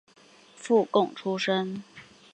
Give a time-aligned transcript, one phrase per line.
[0.55, 1.83] 附贡出身。